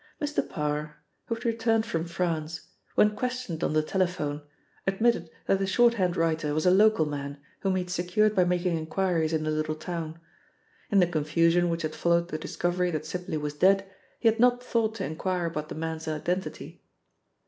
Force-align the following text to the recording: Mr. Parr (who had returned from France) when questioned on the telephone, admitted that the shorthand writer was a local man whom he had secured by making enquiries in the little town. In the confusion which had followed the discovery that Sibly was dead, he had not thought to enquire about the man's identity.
Mr. 0.19 0.41
Parr 0.49 0.95
(who 1.27 1.35
had 1.35 1.45
returned 1.45 1.85
from 1.85 2.05
France) 2.05 2.69
when 2.95 3.15
questioned 3.15 3.63
on 3.63 3.73
the 3.73 3.83
telephone, 3.83 4.41
admitted 4.87 5.29
that 5.45 5.59
the 5.59 5.67
shorthand 5.67 6.17
writer 6.17 6.55
was 6.55 6.65
a 6.65 6.71
local 6.71 7.05
man 7.05 7.37
whom 7.59 7.75
he 7.75 7.83
had 7.83 7.91
secured 7.91 8.33
by 8.33 8.43
making 8.43 8.75
enquiries 8.77 9.31
in 9.31 9.43
the 9.43 9.51
little 9.51 9.75
town. 9.75 10.19
In 10.89 11.01
the 11.01 11.05
confusion 11.05 11.69
which 11.69 11.83
had 11.83 11.93
followed 11.93 12.29
the 12.29 12.39
discovery 12.39 12.89
that 12.89 13.05
Sibly 13.05 13.37
was 13.37 13.53
dead, 13.53 13.87
he 14.19 14.27
had 14.27 14.39
not 14.39 14.63
thought 14.63 14.95
to 14.95 15.05
enquire 15.05 15.45
about 15.45 15.69
the 15.69 15.75
man's 15.75 16.07
identity. 16.07 16.81